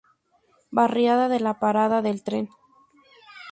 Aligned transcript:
Barriada 0.71 1.29
de 1.29 1.39
la 1.39 1.59
Parada 1.59 2.01
del 2.01 2.23
Tren. 2.23 2.49